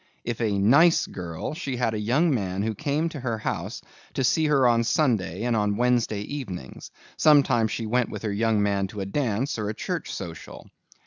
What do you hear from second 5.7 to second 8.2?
Wednesday evenings. Sometimes she went